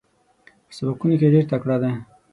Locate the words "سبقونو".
0.77-1.15